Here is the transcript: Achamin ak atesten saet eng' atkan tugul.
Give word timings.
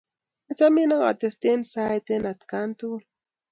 Achamin 0.51 0.91
ak 0.95 1.03
atesten 1.11 1.61
saet 1.71 2.05
eng' 2.13 2.29
atkan 2.31 2.69
tugul. 2.79 3.03